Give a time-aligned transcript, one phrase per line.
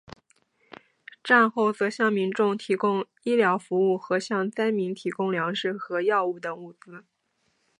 [1.23, 7.05] 战后则向民众提供医疗服务和向灾民提供粮食和药物等物资。